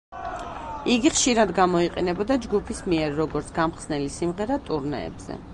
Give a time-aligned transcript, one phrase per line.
[0.93, 5.43] იგი ხშირად გამოიყენებოდა ჯგუფის მიერ როგორც გამხსნელი სიმღერა ტურნეებზე.